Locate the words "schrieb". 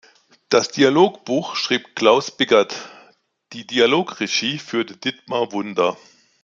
1.55-1.95